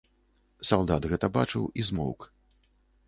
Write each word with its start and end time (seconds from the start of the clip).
Салдат 0.69 1.03
гэта 1.13 1.29
бачыў 1.37 1.63
і 1.83 1.89
змоўк. 1.91 2.27